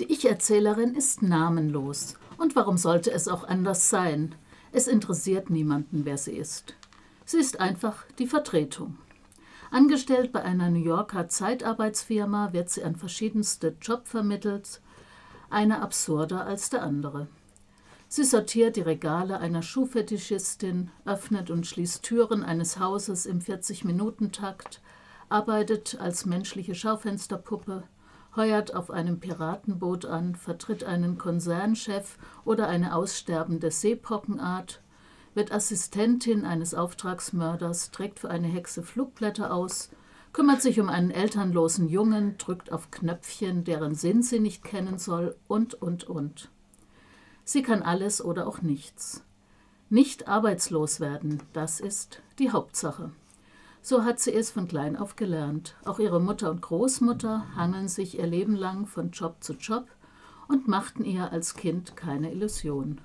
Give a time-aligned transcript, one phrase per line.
[0.00, 2.16] Die Ich-Erzählerin ist namenlos.
[2.36, 4.34] Und warum sollte es auch anders sein?
[4.72, 6.74] Es interessiert niemanden, wer sie ist.
[7.24, 8.98] Sie ist einfach die Vertretung.
[9.70, 14.80] Angestellt bei einer New Yorker Zeitarbeitsfirma wird sie an verschiedenste Jobs vermittelt,
[15.48, 17.28] einer absurder als der andere.
[18.08, 24.80] Sie sortiert die Regale einer Schuhfetischistin, öffnet und schließt Türen eines Hauses im 40-Minuten-Takt,
[25.28, 27.84] arbeitet als menschliche Schaufensterpuppe,
[28.36, 34.80] heuert auf einem Piratenboot an, vertritt einen Konzernchef oder eine aussterbende Seepockenart,
[35.34, 39.90] wird Assistentin eines Auftragsmörders, trägt für eine Hexe Flugblätter aus,
[40.32, 45.36] kümmert sich um einen elternlosen Jungen, drückt auf Knöpfchen, deren Sinn sie nicht kennen soll
[45.46, 46.50] und, und, und.
[47.44, 49.22] Sie kann alles oder auch nichts.
[49.90, 53.12] Nicht arbeitslos werden, das ist die Hauptsache.
[53.86, 55.74] So hat sie es von klein auf gelernt.
[55.84, 59.86] Auch ihre Mutter und Großmutter hangeln sich ihr Leben lang von Job zu Job
[60.48, 63.02] und machten ihr als Kind keine Illusion.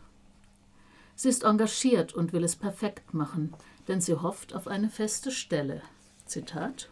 [1.15, 3.53] Sie ist engagiert und will es perfekt machen,
[3.89, 5.81] denn sie hofft auf eine feste Stelle.
[6.25, 6.89] Zitat.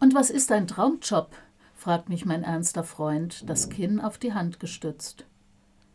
[0.00, 1.30] Und was ist ein Traumjob?
[1.76, 5.26] fragt mich mein ernster Freund, das Kinn auf die Hand gestützt.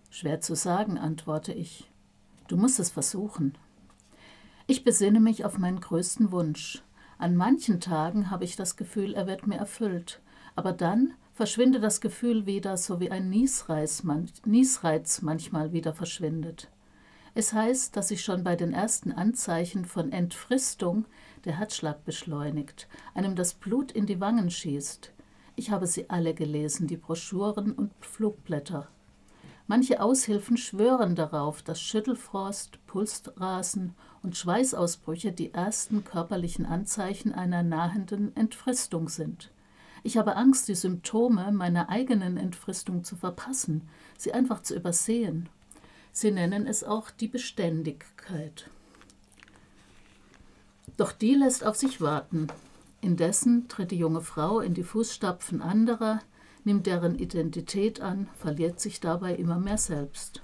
[0.09, 1.91] Schwer zu sagen, antworte ich.
[2.47, 3.57] Du musst es versuchen.
[4.65, 6.83] Ich besinne mich auf meinen größten Wunsch.
[7.17, 10.21] An manchen Tagen habe ich das Gefühl, er wird mir erfüllt,
[10.55, 16.69] aber dann verschwindet das Gefühl wieder, so wie ein Niesreiz, man, Niesreiz manchmal wieder verschwindet.
[17.35, 21.05] Es heißt, dass sich schon bei den ersten Anzeichen von Entfristung
[21.43, 25.11] der Herzschlag beschleunigt, einem das Blut in die Wangen schießt.
[25.57, 28.87] Ich habe sie alle gelesen, die Broschüren und Flugblätter.
[29.67, 38.35] Manche Aushilfen schwören darauf, dass Schüttelfrost, Pulsrasen und Schweißausbrüche die ersten körperlichen Anzeichen einer nahenden
[38.35, 39.51] Entfristung sind.
[40.03, 45.47] Ich habe Angst, die Symptome meiner eigenen Entfristung zu verpassen, sie einfach zu übersehen.
[46.11, 48.69] Sie nennen es auch die Beständigkeit.
[50.97, 52.47] Doch die lässt auf sich warten.
[52.99, 56.19] Indessen tritt die junge Frau in die Fußstapfen anderer,
[56.63, 60.41] nimmt deren Identität an, verliert sich dabei immer mehr selbst.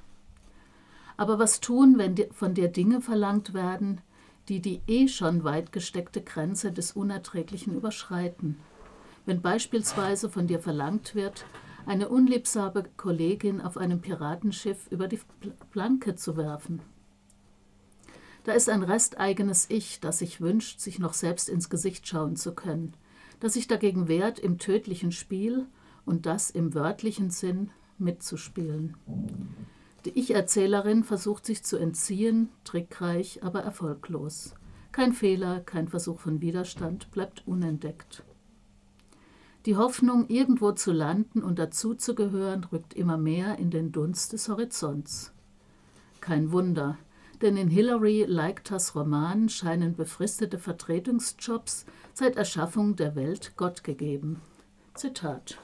[1.18, 4.02] Aber was tun, wenn von dir Dinge verlangt werden,
[4.47, 8.57] die die eh schon weit gesteckte Grenze des Unerträglichen überschreiten?
[9.25, 11.46] Wenn beispielsweise von dir verlangt wird,
[11.85, 15.19] eine unliebsame Kollegin auf einem Piratenschiff über die
[15.72, 16.81] Planke zu werfen.
[18.44, 22.53] Da ist ein resteigenes Ich, das sich wünscht, sich noch selbst ins Gesicht schauen zu
[22.53, 22.94] können,
[23.40, 25.68] das sich dagegen wehrt, im tödlichen Spiel
[26.09, 28.97] und das im wörtlichen Sinn mitzuspielen.
[30.06, 34.56] Die Ich-Erzählerin versucht sich zu entziehen, trickreich, aber erfolglos.
[34.92, 38.24] Kein Fehler, kein Versuch von Widerstand bleibt unentdeckt.
[39.68, 45.31] Die Hoffnung, irgendwo zu landen und dazuzugehören, rückt immer mehr in den Dunst des Horizonts.
[46.22, 46.98] Kein Wunder,
[47.44, 54.42] denn in Hilary Leichters Roman scheinen befristete Vertretungsjobs seit Erschaffung der Welt Gott gegeben.
[54.96, 55.59] Zitat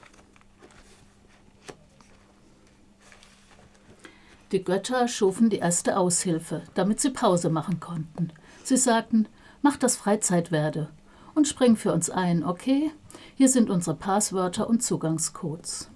[4.52, 8.32] Die Götter schufen die erste Aushilfe, damit sie Pause machen konnten.
[8.62, 9.26] Sie sagten,
[9.60, 10.88] mach das Freizeitwerde
[11.34, 12.92] und spring für uns ein, okay?
[13.34, 15.90] Hier sind unsere Passwörter und Zugangscodes.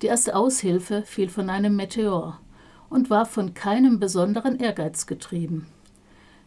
[0.00, 2.40] Die erste Aushilfe fiel von einem Meteor
[2.88, 5.66] und war von keinem besonderen Ehrgeiz getrieben.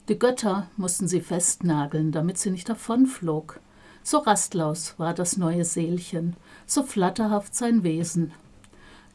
[0.08, 3.60] Die Götter mussten sie festnageln, damit sie nicht davonflog.
[4.04, 6.36] So rastlos war das neue Seelchen,
[6.66, 8.32] so flatterhaft sein Wesen,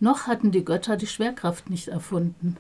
[0.00, 2.56] noch hatten die Götter die Schwerkraft nicht erfunden.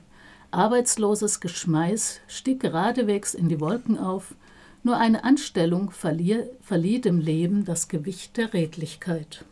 [0.50, 4.34] Arbeitsloses Geschmeiß stieg geradewegs in die Wolken auf,
[4.82, 9.44] nur eine Anstellung verlieh, verlieh dem Leben das Gewicht der Redlichkeit.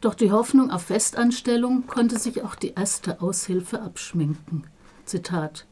[0.00, 4.64] Doch die Hoffnung auf Festanstellung konnte sich auch die erste Aushilfe abschminken.
[5.04, 5.66] Zitat: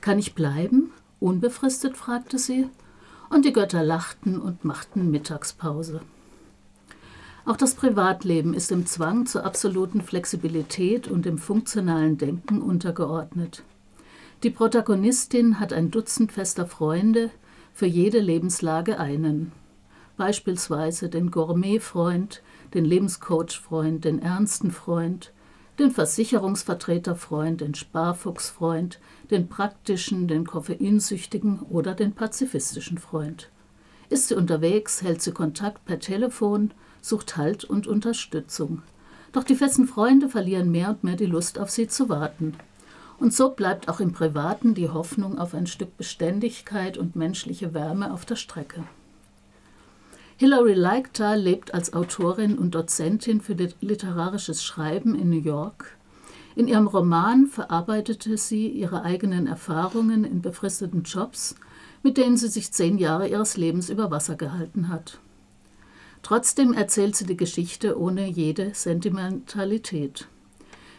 [0.00, 0.92] Kann ich bleiben?
[1.20, 1.96] Unbefristet?
[1.96, 2.68] fragte sie,
[3.28, 6.00] und die Götter lachten und machten Mittagspause.
[7.44, 13.62] Auch das Privatleben ist dem Zwang zur absoluten Flexibilität und dem funktionalen Denken untergeordnet.
[14.42, 17.30] Die Protagonistin hat ein Dutzend fester Freunde,
[17.72, 19.52] für jede Lebenslage einen.
[20.16, 22.42] Beispielsweise den Gourmet-Freund,
[22.74, 25.32] den Lebenscoach-Freund, den ernsten Freund,
[25.78, 29.00] den Versicherungsvertreter-Freund, den Sparfuchs-Freund,
[29.30, 33.48] den praktischen, den koffeinsüchtigen oder den pazifistischen Freund.
[34.10, 38.82] Ist sie unterwegs, hält sie Kontakt per Telefon sucht Halt und Unterstützung.
[39.32, 42.54] Doch die festen Freunde verlieren mehr und mehr die Lust, auf sie zu warten.
[43.18, 48.12] Und so bleibt auch im Privaten die Hoffnung auf ein Stück Beständigkeit und menschliche Wärme
[48.12, 48.84] auf der Strecke.
[50.38, 55.98] Hilary Leichter lebt als Autorin und Dozentin für literarisches Schreiben in New York.
[56.56, 61.56] In ihrem Roman verarbeitete sie ihre eigenen Erfahrungen in befristeten Jobs,
[62.02, 65.20] mit denen sie sich zehn Jahre ihres Lebens über Wasser gehalten hat.
[66.22, 70.28] Trotzdem erzählt sie die Geschichte ohne jede Sentimentalität.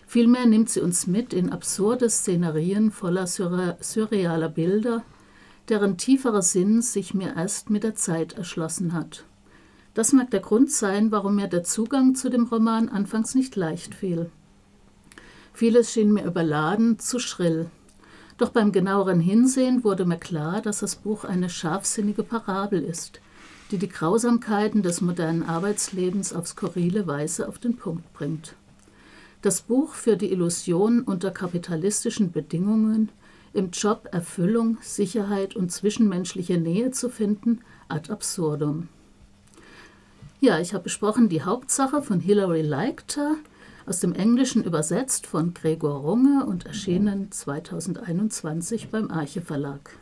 [0.07, 5.03] Vielmehr nimmt sie uns mit in absurde Szenerien voller surrealer Bilder,
[5.69, 9.23] deren tieferer Sinn sich mir erst mit der Zeit erschlossen hat.
[9.93, 13.93] Das mag der Grund sein, warum mir der Zugang zu dem Roman anfangs nicht leicht
[13.95, 14.29] fiel.
[15.53, 17.69] Vieles schien mir überladen, zu schrill.
[18.37, 23.21] Doch beim genaueren Hinsehen wurde mir klar, dass das Buch eine scharfsinnige Parabel ist,
[23.71, 28.55] die die Grausamkeiten des modernen Arbeitslebens auf skurrile Weise auf den Punkt bringt.
[29.41, 33.09] Das Buch führt die Illusion, unter kapitalistischen Bedingungen
[33.53, 38.87] im Job Erfüllung, Sicherheit und zwischenmenschliche Nähe zu finden, ad absurdum.
[40.39, 43.35] Ja, ich habe besprochen die Hauptsache von Hilary Leichter,
[43.85, 49.97] aus dem Englischen übersetzt von Gregor Runge und erschienen 2021 beim Arche Verlag.